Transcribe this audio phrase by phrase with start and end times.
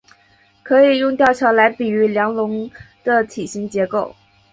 [0.63, 2.71] 可以用吊桥来比喻梁龙
[3.03, 4.15] 的体型结构。